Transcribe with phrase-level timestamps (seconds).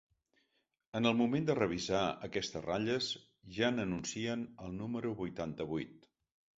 [0.99, 3.13] En el moment de revisar aquestes ratlles,
[3.61, 6.15] ja n'anuncien el número vuitanta-vuit.